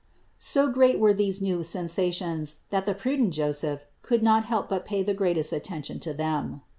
[0.39, 0.39] 204.
[0.39, 5.03] So great were these new sensations, that the prudent Joseph could not help but pay
[5.03, 6.63] the greatest at tention to them.